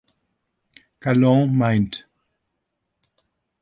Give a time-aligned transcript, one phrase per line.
[1.05, 1.93] Galland meint.